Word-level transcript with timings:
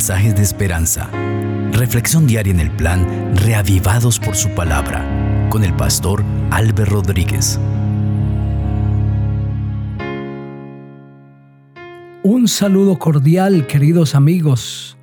mensajes 0.00 0.34
de 0.34 0.42
esperanza. 0.42 1.10
Reflexión 1.72 2.26
diaria 2.26 2.54
en 2.54 2.60
el 2.60 2.70
plan 2.70 3.36
Reavivados 3.36 4.18
por 4.18 4.34
su 4.34 4.48
palabra 4.54 5.04
con 5.50 5.62
el 5.62 5.74
pastor 5.74 6.24
Álvaro 6.50 6.86
Rodríguez. 6.86 7.60
Un 12.22 12.48
saludo 12.48 12.98
cordial, 12.98 13.66
queridos 13.66 14.14
amigos. 14.14 14.96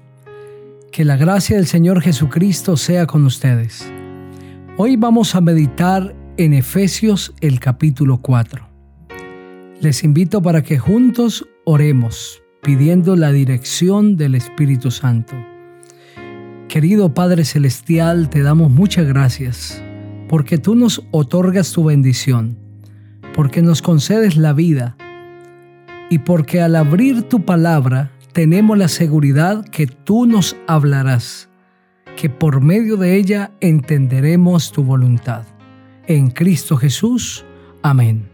Que 0.91 1.05
la 1.05 1.15
gracia 1.15 1.57
del 1.57 1.67
Señor 1.67 2.01
Jesucristo 2.01 2.75
sea 2.75 3.05
con 3.05 3.23
ustedes. 3.23 3.87
Hoy 4.77 4.95
vamos 4.95 5.35
a 5.35 5.41
meditar 5.41 6.15
en 6.37 6.55
Efesios 6.55 7.35
el 7.41 7.59
capítulo 7.59 8.17
4. 8.17 8.67
Les 9.79 10.03
invito 10.03 10.41
para 10.41 10.63
que 10.63 10.79
juntos 10.79 11.47
oremos 11.65 12.41
pidiendo 12.67 13.15
la 13.15 13.31
dirección 13.31 14.17
del 14.17 14.35
Espíritu 14.35 14.91
Santo. 14.91 15.33
Querido 16.67 17.13
Padre 17.13 17.45
Celestial, 17.45 18.29
te 18.29 18.41
damos 18.41 18.69
muchas 18.69 19.07
gracias 19.07 19.81
porque 20.27 20.57
tú 20.57 20.75
nos 20.75 21.01
otorgas 21.11 21.71
tu 21.71 21.85
bendición, 21.85 22.57
porque 23.33 23.61
nos 23.61 23.81
concedes 23.81 24.35
la 24.35 24.51
vida 24.51 24.97
y 26.09 26.19
porque 26.19 26.59
al 26.59 26.75
abrir 26.75 27.23
tu 27.23 27.45
palabra 27.45 28.11
tenemos 28.33 28.77
la 28.77 28.89
seguridad 28.89 29.63
que 29.63 29.87
tú 29.87 30.25
nos 30.25 30.57
hablarás, 30.67 31.47
que 32.17 32.29
por 32.29 32.59
medio 32.59 32.97
de 32.97 33.15
ella 33.15 33.51
entenderemos 33.61 34.73
tu 34.73 34.83
voluntad. 34.83 35.45
En 36.05 36.31
Cristo 36.31 36.75
Jesús. 36.75 37.45
Amén. 37.81 38.27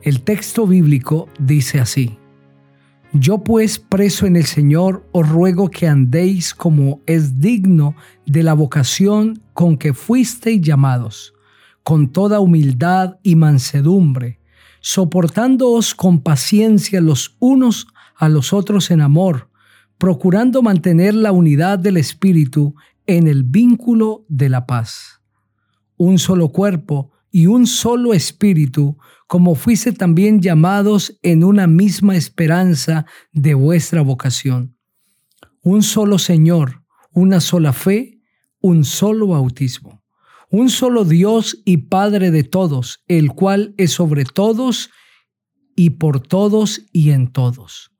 El 0.00 0.22
texto 0.22 0.66
bíblico 0.66 1.28
dice 1.38 1.80
así. 1.80 2.16
Yo 3.16 3.44
pues, 3.44 3.78
preso 3.78 4.26
en 4.26 4.34
el 4.34 4.44
Señor, 4.44 5.08
os 5.12 5.28
ruego 5.28 5.70
que 5.70 5.86
andéis 5.86 6.52
como 6.52 7.00
es 7.06 7.38
digno 7.38 7.94
de 8.26 8.42
la 8.42 8.54
vocación 8.54 9.40
con 9.52 9.76
que 9.76 9.94
fuisteis 9.94 10.60
llamados, 10.60 11.32
con 11.84 12.10
toda 12.10 12.40
humildad 12.40 13.18
y 13.22 13.36
mansedumbre, 13.36 14.40
soportándoos 14.80 15.94
con 15.94 16.22
paciencia 16.22 17.00
los 17.00 17.36
unos 17.38 17.86
a 18.16 18.28
los 18.28 18.52
otros 18.52 18.90
en 18.90 19.00
amor, 19.00 19.48
procurando 19.96 20.60
mantener 20.60 21.14
la 21.14 21.30
unidad 21.30 21.78
del 21.78 21.98
Espíritu 21.98 22.74
en 23.06 23.28
el 23.28 23.44
vínculo 23.44 24.24
de 24.28 24.48
la 24.48 24.66
paz. 24.66 25.20
Un 25.96 26.18
solo 26.18 26.48
cuerpo 26.48 27.12
y 27.30 27.46
un 27.46 27.68
solo 27.68 28.12
Espíritu, 28.12 28.98
como 29.26 29.54
fuiste 29.54 29.92
también 29.92 30.40
llamados 30.40 31.18
en 31.22 31.44
una 31.44 31.66
misma 31.66 32.16
esperanza 32.16 33.06
de 33.32 33.54
vuestra 33.54 34.02
vocación. 34.02 34.76
Un 35.62 35.82
solo 35.82 36.18
Señor, 36.18 36.82
una 37.12 37.40
sola 37.40 37.72
fe, 37.72 38.20
un 38.60 38.84
solo 38.84 39.28
bautismo. 39.28 40.02
Un 40.50 40.70
solo 40.70 41.04
Dios 41.04 41.60
y 41.64 41.78
Padre 41.78 42.30
de 42.30 42.44
todos, 42.44 43.02
el 43.08 43.32
cual 43.32 43.74
es 43.76 43.92
sobre 43.92 44.24
todos 44.24 44.90
y 45.74 45.90
por 45.90 46.20
todos 46.20 46.82
y 46.92 47.10
en 47.10 47.32
todos. 47.32 47.90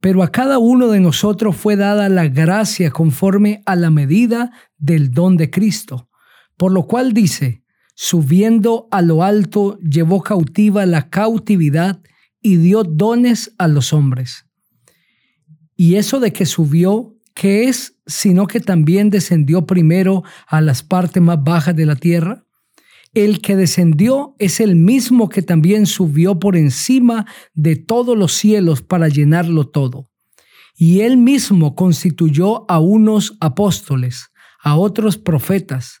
Pero 0.00 0.22
a 0.22 0.30
cada 0.30 0.58
uno 0.58 0.88
de 0.88 1.00
nosotros 1.00 1.56
fue 1.56 1.76
dada 1.76 2.08
la 2.08 2.28
gracia 2.28 2.90
conforme 2.90 3.62
a 3.66 3.76
la 3.76 3.90
medida 3.90 4.52
del 4.78 5.10
don 5.10 5.36
de 5.36 5.50
Cristo, 5.50 6.08
por 6.56 6.72
lo 6.72 6.86
cual 6.86 7.12
dice, 7.12 7.62
subiendo 8.00 8.86
a 8.92 9.02
lo 9.02 9.24
alto, 9.24 9.76
llevó 9.80 10.22
cautiva 10.22 10.86
la 10.86 11.10
cautividad 11.10 12.00
y 12.40 12.56
dio 12.56 12.84
dones 12.84 13.56
a 13.58 13.66
los 13.66 13.92
hombres. 13.92 14.46
Y 15.74 15.96
eso 15.96 16.20
de 16.20 16.32
que 16.32 16.46
subió, 16.46 17.16
¿qué 17.34 17.64
es? 17.64 17.96
Sino 18.06 18.46
que 18.46 18.60
también 18.60 19.10
descendió 19.10 19.66
primero 19.66 20.22
a 20.46 20.60
las 20.60 20.84
partes 20.84 21.20
más 21.20 21.42
bajas 21.42 21.74
de 21.74 21.86
la 21.86 21.96
tierra. 21.96 22.46
El 23.14 23.40
que 23.40 23.56
descendió 23.56 24.36
es 24.38 24.60
el 24.60 24.76
mismo 24.76 25.28
que 25.28 25.42
también 25.42 25.84
subió 25.84 26.38
por 26.38 26.56
encima 26.56 27.26
de 27.52 27.74
todos 27.74 28.16
los 28.16 28.32
cielos 28.32 28.80
para 28.80 29.08
llenarlo 29.08 29.70
todo. 29.70 30.08
Y 30.76 31.00
él 31.00 31.16
mismo 31.16 31.74
constituyó 31.74 32.70
a 32.70 32.78
unos 32.78 33.36
apóstoles, 33.40 34.28
a 34.62 34.76
otros 34.76 35.18
profetas, 35.18 36.00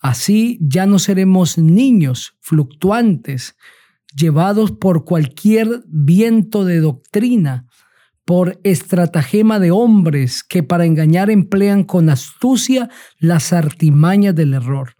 Así 0.00 0.58
ya 0.62 0.86
no 0.86 0.98
seremos 0.98 1.58
niños 1.58 2.34
fluctuantes, 2.40 3.56
llevados 4.16 4.72
por 4.72 5.04
cualquier 5.04 5.82
viento 5.86 6.64
de 6.64 6.80
doctrina, 6.80 7.66
por 8.24 8.58
estratagema 8.64 9.58
de 9.58 9.70
hombres 9.70 10.42
que 10.42 10.62
para 10.62 10.86
engañar 10.86 11.30
emplean 11.30 11.84
con 11.84 12.08
astucia 12.08 12.88
las 13.18 13.52
artimañas 13.52 14.34
del 14.34 14.54
error, 14.54 14.94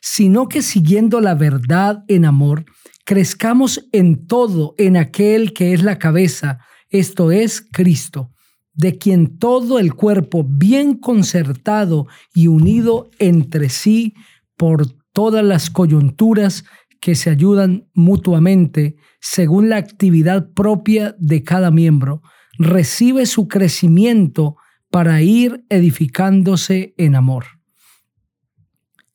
sino 0.00 0.48
que 0.48 0.62
siguiendo 0.62 1.20
la 1.20 1.34
verdad 1.34 2.04
en 2.08 2.24
amor, 2.24 2.64
crezcamos 3.04 3.86
en 3.92 4.26
todo 4.26 4.74
en 4.78 4.96
aquel 4.96 5.52
que 5.52 5.74
es 5.74 5.82
la 5.82 5.98
cabeza, 5.98 6.58
esto 6.88 7.30
es 7.30 7.60
Cristo 7.60 8.32
de 8.80 8.96
quien 8.96 9.38
todo 9.38 9.78
el 9.78 9.94
cuerpo 9.94 10.42
bien 10.42 10.94
concertado 10.94 12.06
y 12.34 12.46
unido 12.46 13.10
entre 13.18 13.68
sí 13.68 14.14
por 14.60 14.86
todas 15.14 15.42
las 15.42 15.70
coyunturas 15.70 16.66
que 17.00 17.14
se 17.14 17.30
ayudan 17.30 17.88
mutuamente 17.94 18.96
según 19.18 19.70
la 19.70 19.78
actividad 19.78 20.52
propia 20.52 21.16
de 21.18 21.42
cada 21.42 21.70
miembro, 21.70 22.20
recibe 22.58 23.24
su 23.24 23.48
crecimiento 23.48 24.56
para 24.90 25.22
ir 25.22 25.64
edificándose 25.70 26.92
en 26.98 27.14
amor. 27.14 27.46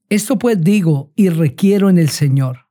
Esto 0.10 0.40
pues 0.40 0.60
digo 0.60 1.14
y 1.16 1.30
requiero 1.30 1.92
en 1.92 2.00
el 2.00 2.10
Señor, 2.10 2.62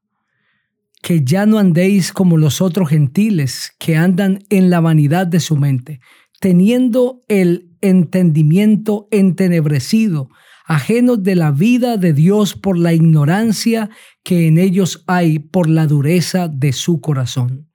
que 1.00 1.22
ya 1.22 1.46
no 1.46 1.60
andéis 1.60 2.12
como 2.12 2.38
los 2.38 2.60
otros 2.60 2.88
gentiles 2.88 3.70
que 3.78 3.96
andan 3.96 4.40
en 4.50 4.68
la 4.68 4.80
vanidad 4.80 5.28
de 5.28 5.38
su 5.38 5.56
mente, 5.56 6.00
teniendo 6.40 7.22
el 7.28 7.70
entendimiento 7.82 9.06
entenebrecido, 9.12 10.28
ajenos 10.64 11.22
de 11.22 11.34
la 11.34 11.50
vida 11.50 11.96
de 11.96 12.12
Dios 12.12 12.54
por 12.54 12.78
la 12.78 12.92
ignorancia 12.94 13.90
que 14.22 14.48
en 14.48 14.58
ellos 14.58 15.04
hay 15.06 15.38
por 15.38 15.68
la 15.68 15.86
dureza 15.86 16.48
de 16.48 16.72
su 16.72 17.00
corazón. 17.00 17.68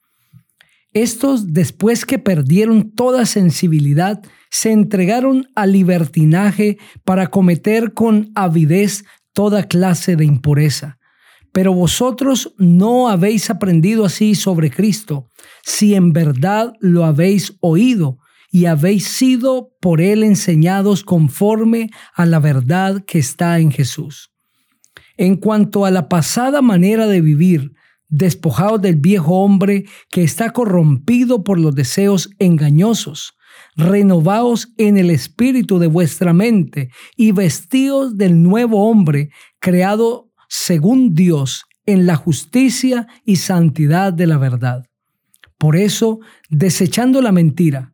Estos, 0.92 1.54
después 1.54 2.04
que 2.04 2.18
perdieron 2.18 2.92
toda 2.92 3.28
sensibilidad, 3.28 4.22
se 4.50 4.72
entregaron 4.72 5.48
al 5.56 5.72
libertinaje 5.72 6.80
para 7.04 7.28
cometer 7.28 7.94
con 7.94 8.32
avidez 8.34 9.06
toda 9.34 9.64
clase 9.64 10.16
de 10.16 10.26
impureza. 10.26 10.98
Pero 11.52 11.74
vosotros 11.74 12.54
no 12.58 13.08
habéis 13.08 13.52
aprendido 13.52 14.06
así 14.06 14.34
sobre 14.34 14.72
Cristo, 14.72 15.28
si 15.64 15.94
en 15.94 16.12
verdad 16.12 16.74
lo 16.80 17.06
habéis 17.06 17.56
oído 17.60 18.18
y 18.51 18.66
habéis 18.66 19.07
sido 19.07 19.75
por 19.80 20.01
él 20.01 20.24
enseñados 20.24 21.04
conforme 21.04 21.90
a 22.16 22.25
la 22.25 22.40
verdad 22.40 23.04
que 23.06 23.19
está 23.19 23.60
en 23.60 23.72
Jesús. 23.72 24.31
En 25.18 25.36
cuanto 25.36 25.86
a 25.86 25.92
la 25.92 26.10
pasada 26.10 26.62
manera 26.62 27.07
de 27.07 27.22
vivir, 27.22 27.74
despojados 28.07 28.81
del 28.81 28.96
viejo 28.96 29.44
hombre 29.44 29.86
que 30.10 30.24
está 30.24 30.51
corrompido 30.51 31.44
por 31.44 31.60
los 31.60 31.75
deseos 31.75 32.30
engañosos, 32.40 33.34
renovaos 33.75 34.74
en 34.78 34.98
el 34.98 35.10
espíritu 35.12 35.80
de 35.80 35.88
vuestra 35.88 36.34
mente 36.34 36.90
y 37.16 37.31
vestidos 37.31 38.18
del 38.18 38.42
nuevo 38.42 38.90
hombre 38.90 39.30
creado 39.60 40.31
según 40.48 41.13
Dios 41.13 41.66
en 41.86 42.06
la 42.06 42.16
justicia 42.16 43.07
y 43.25 43.38
santidad 43.38 44.12
de 44.13 44.28
la 44.28 44.38
verdad. 44.38 44.86
Por 45.57 45.75
eso, 45.75 46.19
desechando 46.50 47.22
la 47.22 47.31
mentira, 47.31 47.94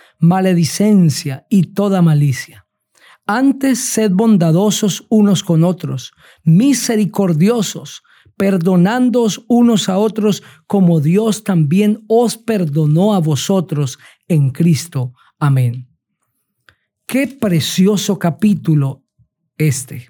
maledicencia 0.21 1.45
y 1.49 1.73
toda 1.73 2.01
malicia. 2.01 2.65
Antes 3.25 3.79
sed 3.79 4.11
bondadosos 4.13 5.05
unos 5.09 5.43
con 5.43 5.63
otros, 5.63 6.13
misericordiosos, 6.43 8.03
perdonándoos 8.37 9.43
unos 9.47 9.89
a 9.89 9.97
otros 9.97 10.43
como 10.67 10.99
Dios 10.99 11.43
también 11.43 12.03
os 12.07 12.37
perdonó 12.37 13.13
a 13.13 13.19
vosotros 13.19 13.99
en 14.27 14.51
Cristo. 14.51 15.13
Amén. 15.39 15.89
Qué 17.05 17.27
precioso 17.27 18.17
capítulo 18.17 19.03
este. 19.57 20.09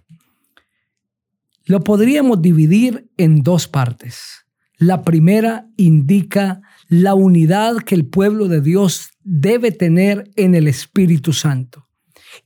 Lo 1.65 1.83
podríamos 1.83 2.41
dividir 2.41 3.09
en 3.17 3.43
dos 3.43 3.67
partes. 3.67 4.40
La 4.81 5.03
primera 5.03 5.67
indica 5.77 6.63
la 6.89 7.13
unidad 7.13 7.77
que 7.85 7.93
el 7.93 8.07
pueblo 8.07 8.47
de 8.47 8.61
Dios 8.61 9.11
debe 9.23 9.71
tener 9.71 10.31
en 10.35 10.55
el 10.55 10.67
Espíritu 10.67 11.33
Santo. 11.33 11.87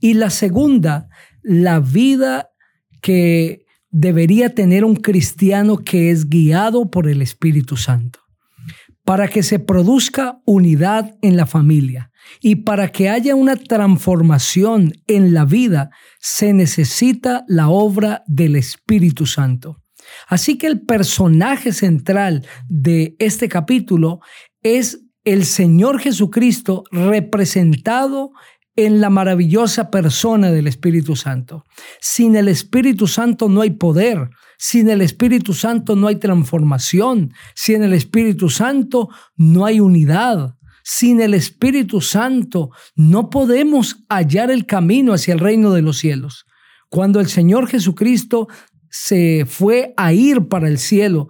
Y 0.01 0.15
la 0.15 0.29
segunda, 0.29 1.07
la 1.43 1.79
vida 1.79 2.49
que 3.01 3.65
debería 3.89 4.53
tener 4.53 4.83
un 4.83 4.97
cristiano 4.97 5.77
que 5.77 6.11
es 6.11 6.27
guiado 6.27 6.91
por 6.91 7.07
el 7.07 7.21
Espíritu 7.21 7.77
Santo. 7.77 8.19
Para 9.05 9.29
que 9.29 9.41
se 9.41 9.59
produzca 9.59 10.41
unidad 10.43 11.15
en 11.21 11.37
la 11.37 11.45
familia 11.45 12.11
y 12.41 12.57
para 12.57 12.89
que 12.89 13.07
haya 13.07 13.33
una 13.33 13.55
transformación 13.55 14.91
en 15.07 15.33
la 15.33 15.45
vida, 15.45 15.89
se 16.19 16.51
necesita 16.51 17.45
la 17.47 17.69
obra 17.69 18.25
del 18.27 18.57
Espíritu 18.57 19.25
Santo. 19.25 19.84
Así 20.27 20.57
que 20.57 20.67
el 20.67 20.81
personaje 20.81 21.71
central 21.71 22.45
de 22.67 23.15
este 23.19 23.49
capítulo 23.49 24.19
es 24.63 25.01
el 25.23 25.45
Señor 25.45 25.99
Jesucristo 25.99 26.83
representado 26.91 28.31
en 28.75 28.99
la 28.99 29.09
maravillosa 29.09 29.89
persona 29.89 30.51
del 30.51 30.67
Espíritu 30.67 31.15
Santo. 31.15 31.63
Sin 32.01 32.35
el 32.35 32.47
Espíritu 32.47 33.07
Santo 33.07 33.47
no 33.47 33.61
hay 33.61 33.71
poder, 33.71 34.29
sin 34.57 34.89
el 34.89 35.01
Espíritu 35.01 35.53
Santo 35.53 35.95
no 35.95 36.07
hay 36.07 36.17
transformación, 36.17 37.33
sin 37.55 37.83
el 37.83 37.93
Espíritu 37.93 38.49
Santo 38.49 39.09
no 39.35 39.65
hay 39.65 39.79
unidad. 39.79 40.55
Sin 40.87 41.19
el 41.19 41.33
Espíritu 41.33 41.99
Santo 41.99 42.69
no 42.95 43.31
podemos 43.31 44.05
hallar 44.07 44.51
el 44.51 44.67
camino 44.67 45.13
hacia 45.13 45.33
el 45.33 45.39
reino 45.39 45.73
de 45.73 45.81
los 45.81 45.97
cielos. 45.97 46.45
Cuando 46.89 47.19
el 47.19 47.27
Señor 47.27 47.67
Jesucristo 47.67 48.47
se 48.89 49.45
fue 49.47 49.93
a 49.97 50.13
ir 50.13 50.47
para 50.47 50.67
el 50.67 50.77
cielo, 50.77 51.29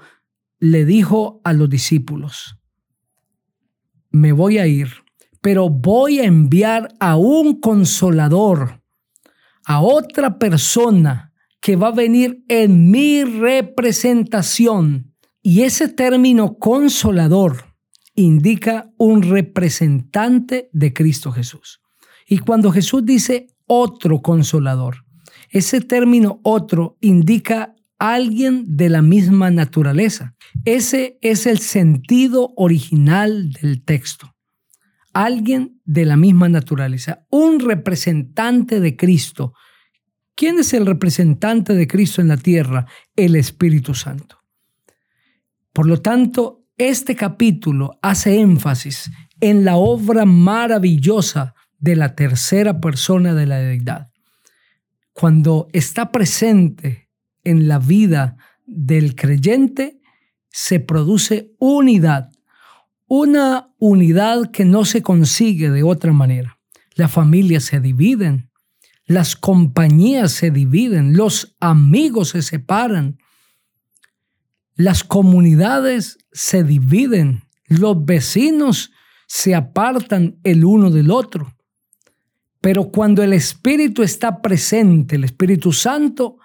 le 0.59 0.85
dijo 0.85 1.41
a 1.43 1.53
los 1.53 1.69
discípulos, 1.69 2.57
me 4.11 4.31
voy 4.31 4.57
a 4.57 4.67
ir 4.67 5.05
pero 5.45 5.69
voy 5.69 6.21
a 6.21 6.23
enviar 6.23 6.91
a 6.99 7.17
un 7.17 7.59
consolador, 7.61 8.81
a 9.63 9.79
otra 9.79 10.39
persona 10.39 11.33
que 11.61 11.75
va 11.75 11.89
a 11.89 11.91
venir 11.91 12.43
en 12.47 12.89
mi 12.89 13.23
representación. 13.23 15.13
Y 15.43 15.61
ese 15.61 15.87
término 15.87 16.57
consolador 16.57 17.75
indica 18.15 18.91
un 18.97 19.21
representante 19.21 20.71
de 20.73 20.93
Cristo 20.93 21.31
Jesús. 21.31 21.79
Y 22.27 22.39
cuando 22.39 22.71
Jesús 22.71 23.05
dice 23.05 23.45
otro 23.67 24.23
consolador, 24.23 25.04
ese 25.57 25.81
término 25.81 26.39
otro 26.43 26.97
indica 27.01 27.73
alguien 27.97 28.77
de 28.77 28.89
la 28.89 29.01
misma 29.01 29.49
naturaleza. 29.51 30.35
Ese 30.65 31.17
es 31.21 31.45
el 31.45 31.59
sentido 31.59 32.53
original 32.55 33.51
del 33.51 33.83
texto 33.83 34.35
alguien 35.15 35.79
de 35.85 36.03
la 36.03 36.17
misma 36.17 36.49
naturaleza, 36.49 37.25
un 37.29 37.61
representante 37.61 38.81
de 38.81 38.97
Cristo. 38.97 39.53
¿Quién 40.35 40.59
es 40.59 40.73
el 40.73 40.85
representante 40.85 41.73
de 41.73 41.87
Cristo 41.87 42.21
en 42.21 42.27
la 42.27 42.35
tierra? 42.35 42.85
El 43.15 43.37
Espíritu 43.37 43.95
Santo. 43.95 44.39
Por 45.71 45.87
lo 45.87 46.01
tanto, 46.01 46.65
este 46.77 47.15
capítulo 47.15 47.97
hace 48.01 48.41
énfasis 48.41 49.09
en 49.39 49.63
la 49.63 49.77
obra 49.77 50.25
maravillosa 50.25 51.53
de 51.79 51.95
la 51.95 52.13
tercera 52.13 52.81
persona 52.81 53.33
de 53.33 53.45
la 53.45 53.59
deidad. 53.59 54.09
Cuando 55.15 55.67
está 55.73 56.11
presente 56.11 57.09
en 57.43 57.67
la 57.67 57.79
vida 57.79 58.37
del 58.67 59.15
creyente, 59.15 59.99
se 60.49 60.79
produce 60.79 61.55
unidad 61.57 62.29
una 63.07 63.69
unidad 63.77 64.51
que 64.51 64.65
no 64.65 64.85
se 64.85 65.01
consigue 65.01 65.69
de 65.69 65.83
otra 65.83 66.11
manera. 66.11 66.57
Las 66.95 67.11
familias 67.11 67.63
se 67.63 67.79
dividen, 67.79 68.49
las 69.05 69.35
compañías 69.35 70.31
se 70.31 70.49
dividen, 70.49 71.15
los 71.15 71.55
amigos 71.59 72.29
se 72.29 72.41
separan, 72.41 73.19
las 74.75 75.03
comunidades 75.03 76.17
se 76.31 76.63
dividen, 76.63 77.43
los 77.67 78.03
vecinos 78.03 78.91
se 79.27 79.55
apartan 79.55 80.39
el 80.43 80.65
uno 80.65 80.89
del 80.89 81.11
otro. 81.11 81.54
Pero 82.65 82.89
cuando 82.89 83.21
el 83.21 83.33
Espíritu 83.33 84.01
está 84.01 84.41
presente, 84.41 85.17
el 85.17 85.23
Espíritu 85.23 85.71
Santo 85.71 86.39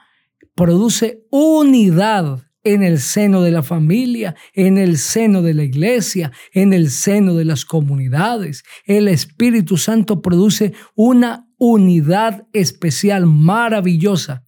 produce 0.54 1.24
unidad 1.30 2.42
en 2.62 2.82
el 2.82 3.00
seno 3.00 3.40
de 3.40 3.50
la 3.50 3.62
familia, 3.62 4.36
en 4.52 4.76
el 4.76 4.98
seno 4.98 5.40
de 5.40 5.54
la 5.54 5.64
iglesia, 5.64 6.30
en 6.52 6.74
el 6.74 6.90
seno 6.90 7.32
de 7.36 7.46
las 7.46 7.64
comunidades. 7.64 8.64
El 8.84 9.08
Espíritu 9.08 9.78
Santo 9.78 10.20
produce 10.20 10.74
una 10.94 11.48
unidad 11.56 12.46
especial, 12.52 13.24
maravillosa. 13.24 14.44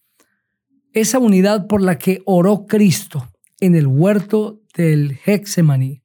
Esa 0.92 1.20
unidad 1.20 1.68
por 1.68 1.80
la 1.80 1.96
que 1.96 2.20
oró 2.26 2.66
Cristo 2.66 3.30
en 3.60 3.76
el 3.76 3.86
huerto 3.86 4.60
del 4.76 5.18
Hexemaní. 5.24 6.02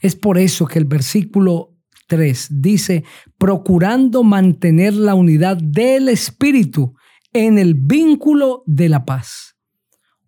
Es 0.00 0.16
por 0.16 0.38
eso 0.38 0.66
que 0.66 0.80
el 0.80 0.86
versículo 0.86 1.73
3 2.06 2.48
dice, 2.62 3.04
procurando 3.38 4.22
mantener 4.22 4.94
la 4.94 5.14
unidad 5.14 5.56
del 5.56 6.08
Espíritu 6.08 6.94
en 7.32 7.58
el 7.58 7.74
vínculo 7.74 8.62
de 8.66 8.88
la 8.88 9.04
paz 9.04 9.54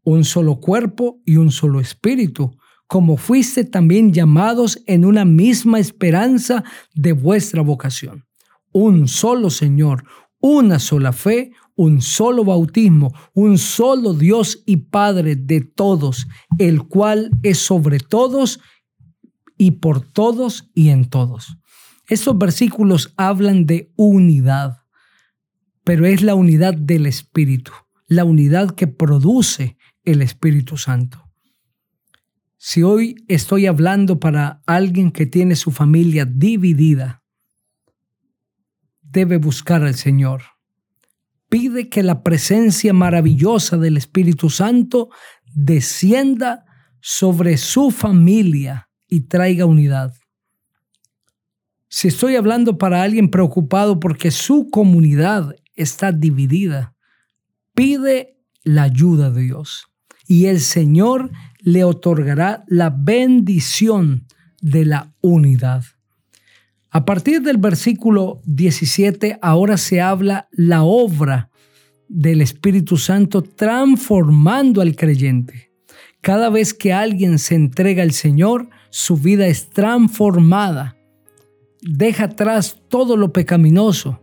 un 0.06 0.24
solo 0.24 0.60
cuerpo 0.60 1.20
y 1.26 1.36
un 1.36 1.50
solo 1.50 1.80
espíritu, 1.80 2.56
como 2.86 3.16
fuiste 3.16 3.64
también 3.64 4.12
llamados 4.12 4.80
en 4.86 5.04
una 5.04 5.24
misma 5.24 5.80
esperanza 5.80 6.62
de 6.94 7.10
vuestra 7.12 7.60
vocación. 7.60 8.24
Un 8.70 9.08
solo 9.08 9.50
Señor, 9.50 10.04
una 10.38 10.78
sola 10.78 11.12
fe, 11.12 11.50
un 11.74 12.00
solo 12.02 12.44
bautismo, 12.44 13.12
un 13.34 13.58
solo 13.58 14.14
Dios 14.14 14.62
y 14.64 14.76
Padre 14.76 15.34
de 15.34 15.62
todos, 15.62 16.28
el 16.56 16.84
cual 16.84 17.32
es 17.42 17.58
sobre 17.58 17.98
todos 17.98 18.60
y 19.58 19.72
por 19.72 20.00
todos 20.00 20.70
y 20.72 20.90
en 20.90 21.10
todos. 21.10 21.58
Estos 22.08 22.38
versículos 22.38 23.12
hablan 23.16 23.66
de 23.66 23.92
unidad, 23.96 24.84
pero 25.82 26.06
es 26.06 26.22
la 26.22 26.34
unidad 26.34 26.74
del 26.74 27.06
Espíritu, 27.06 27.72
la 28.06 28.24
unidad 28.24 28.74
que 28.74 28.86
produce 28.86 29.76
el 30.04 30.22
Espíritu 30.22 30.76
Santo. 30.76 31.26
Si 32.56 32.82
hoy 32.82 33.16
estoy 33.28 33.66
hablando 33.66 34.18
para 34.18 34.62
alguien 34.66 35.10
que 35.10 35.26
tiene 35.26 35.56
su 35.56 35.72
familia 35.72 36.24
dividida, 36.24 37.22
debe 39.02 39.36
buscar 39.38 39.82
al 39.82 39.94
Señor. 39.94 40.42
Pide 41.48 41.88
que 41.88 42.02
la 42.02 42.22
presencia 42.22 42.92
maravillosa 42.92 43.76
del 43.76 43.96
Espíritu 43.96 44.50
Santo 44.50 45.10
descienda 45.54 46.64
sobre 47.00 47.56
su 47.56 47.90
familia 47.90 48.90
y 49.08 49.22
traiga 49.22 49.64
unidad. 49.64 50.14
Si 51.88 52.08
estoy 52.08 52.36
hablando 52.36 52.78
para 52.78 53.02
alguien 53.02 53.30
preocupado 53.30 54.00
porque 54.00 54.30
su 54.30 54.68
comunidad 54.70 55.54
está 55.74 56.12
dividida, 56.12 56.94
pide 57.74 58.38
la 58.64 58.84
ayuda 58.84 59.30
de 59.30 59.42
Dios 59.42 59.86
y 60.26 60.46
el 60.46 60.60
Señor 60.60 61.30
le 61.60 61.84
otorgará 61.84 62.64
la 62.66 62.90
bendición 62.90 64.26
de 64.60 64.84
la 64.84 65.14
unidad. 65.20 65.84
A 66.90 67.04
partir 67.04 67.42
del 67.42 67.58
versículo 67.58 68.40
17 68.46 69.38
ahora 69.42 69.76
se 69.76 70.00
habla 70.00 70.48
la 70.50 70.82
obra 70.82 71.50
del 72.08 72.40
Espíritu 72.40 72.96
Santo 72.96 73.42
transformando 73.42 74.80
al 74.80 74.96
creyente. 74.96 75.72
Cada 76.20 76.50
vez 76.50 76.74
que 76.74 76.92
alguien 76.92 77.38
se 77.38 77.54
entrega 77.54 78.02
al 78.02 78.12
Señor, 78.12 78.68
su 78.90 79.16
vida 79.16 79.46
es 79.46 79.70
transformada. 79.70 80.95
Deja 81.88 82.24
atrás 82.24 82.78
todo 82.88 83.16
lo 83.16 83.32
pecaminoso, 83.32 84.18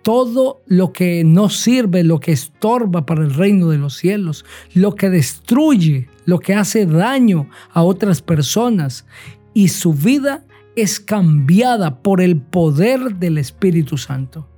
todo 0.00 0.62
lo 0.66 0.94
que 0.94 1.24
no 1.24 1.50
sirve, 1.50 2.02
lo 2.02 2.20
que 2.20 2.32
estorba 2.32 3.04
para 3.04 3.22
el 3.22 3.34
reino 3.34 3.68
de 3.68 3.76
los 3.76 3.96
cielos, 3.96 4.46
lo 4.72 4.94
que 4.94 5.10
destruye, 5.10 6.08
lo 6.24 6.38
que 6.38 6.54
hace 6.54 6.86
daño 6.86 7.50
a 7.74 7.82
otras 7.82 8.22
personas 8.22 9.04
y 9.52 9.68
su 9.68 9.92
vida 9.92 10.46
es 10.74 10.98
cambiada 10.98 11.98
por 12.00 12.22
el 12.22 12.38
poder 12.38 13.16
del 13.16 13.36
Espíritu 13.36 13.98
Santo. 13.98 14.48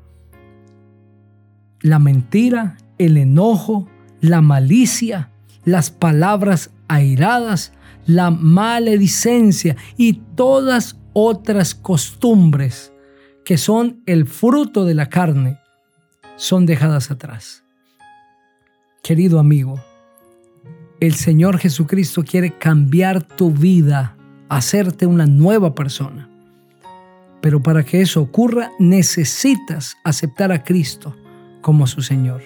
La 1.80 1.98
mentira, 1.98 2.76
el 2.98 3.16
enojo, 3.16 3.88
la 4.20 4.42
malicia, 4.42 5.30
las 5.64 5.90
palabras 5.90 6.70
airadas, 6.86 7.72
la 8.06 8.30
maledicencia 8.30 9.76
y 9.96 10.20
todas 10.36 10.94
otras 11.20 11.74
costumbres 11.74 12.92
que 13.44 13.58
son 13.58 14.02
el 14.06 14.24
fruto 14.24 14.84
de 14.84 14.94
la 14.94 15.08
carne 15.08 15.58
son 16.36 16.64
dejadas 16.64 17.10
atrás. 17.10 17.64
Querido 19.02 19.40
amigo, 19.40 19.80
el 21.00 21.14
Señor 21.14 21.58
Jesucristo 21.58 22.22
quiere 22.22 22.56
cambiar 22.56 23.24
tu 23.24 23.50
vida 23.50 24.16
hacerte 24.48 25.06
una 25.06 25.26
nueva 25.26 25.74
persona. 25.74 26.28
Pero 27.40 27.62
para 27.62 27.84
que 27.84 28.00
eso 28.00 28.20
ocurra 28.20 28.70
necesitas 28.78 29.96
aceptar 30.04 30.52
a 30.52 30.62
Cristo 30.62 31.16
como 31.62 31.88
su 31.88 32.00
Señor. 32.00 32.42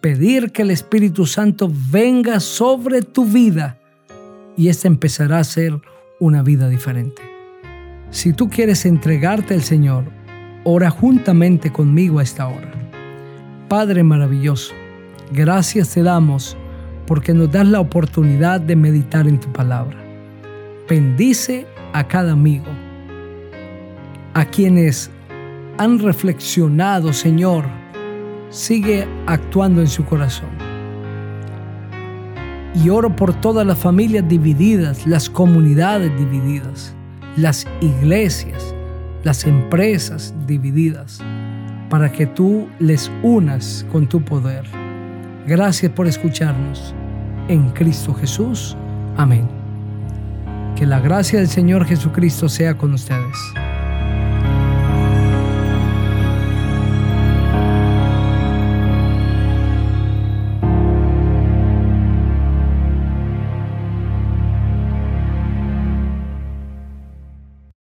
Pedir 0.00 0.52
que 0.52 0.62
el 0.62 0.70
Espíritu 0.70 1.26
Santo 1.26 1.70
venga 1.90 2.40
sobre 2.40 3.02
tu 3.02 3.26
vida 3.26 3.78
y 4.56 4.68
ésta 4.68 4.88
empezará 4.88 5.38
a 5.38 5.44
ser 5.44 5.78
una 6.18 6.42
vida 6.42 6.70
diferente. 6.70 7.33
Si 8.14 8.32
tú 8.32 8.48
quieres 8.48 8.86
entregarte 8.86 9.54
al 9.54 9.62
Señor, 9.62 10.04
ora 10.62 10.88
juntamente 10.88 11.72
conmigo 11.72 12.20
a 12.20 12.22
esta 12.22 12.46
hora. 12.46 12.70
Padre 13.68 14.04
maravilloso, 14.04 14.72
gracias 15.32 15.90
te 15.92 16.04
damos 16.04 16.56
porque 17.08 17.34
nos 17.34 17.50
das 17.50 17.66
la 17.66 17.80
oportunidad 17.80 18.60
de 18.60 18.76
meditar 18.76 19.26
en 19.26 19.40
tu 19.40 19.52
palabra. 19.52 19.98
Bendice 20.88 21.66
a 21.92 22.06
cada 22.06 22.30
amigo, 22.30 22.68
a 24.34 24.44
quienes 24.44 25.10
han 25.78 25.98
reflexionado, 25.98 27.12
Señor, 27.12 27.64
sigue 28.48 29.08
actuando 29.26 29.80
en 29.80 29.88
su 29.88 30.04
corazón. 30.04 30.50
Y 32.76 32.90
oro 32.90 33.16
por 33.16 33.34
todas 33.40 33.66
las 33.66 33.78
familias 33.80 34.28
divididas, 34.28 35.04
las 35.04 35.28
comunidades 35.28 36.16
divididas, 36.16 36.94
las 37.36 37.66
iglesias, 37.80 38.74
las 39.24 39.44
empresas 39.44 40.34
divididas, 40.46 41.20
para 41.90 42.10
que 42.12 42.26
tú 42.26 42.68
les 42.78 43.10
unas 43.22 43.84
con 43.90 44.08
tu 44.08 44.22
poder. 44.22 44.64
Gracias 45.46 45.92
por 45.92 46.06
escucharnos. 46.06 46.94
En 47.48 47.70
Cristo 47.70 48.14
Jesús. 48.14 48.76
Amén. 49.16 49.46
Que 50.76 50.86
la 50.86 51.00
gracia 51.00 51.38
del 51.38 51.48
Señor 51.48 51.84
Jesucristo 51.84 52.48
sea 52.48 52.76
con 52.76 52.94
ustedes. 52.94 53.36